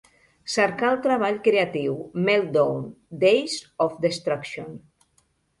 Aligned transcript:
cercar 0.53 0.87
el 0.93 0.97
treball 1.03 1.37
creatiu 1.49 1.93
Meltdown– 2.29 2.83
Days 3.27 3.59
of 3.87 4.03
Destruction 4.07 4.77